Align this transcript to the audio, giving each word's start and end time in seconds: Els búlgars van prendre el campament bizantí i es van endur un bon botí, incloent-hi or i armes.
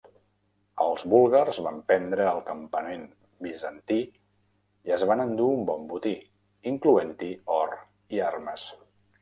Els 0.85 1.01
búlgars 1.13 1.59
van 1.65 1.75
prendre 1.91 2.25
el 2.29 2.39
campament 2.47 3.03
bizantí 3.47 3.99
i 4.07 4.97
es 4.97 5.07
van 5.13 5.23
endur 5.29 5.51
un 5.59 5.63
bon 5.71 5.87
botí, 5.93 6.17
incloent-hi 6.75 7.33
or 7.61 7.79
i 8.17 8.27
armes. 8.35 8.67